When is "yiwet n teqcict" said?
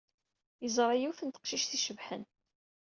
1.01-1.77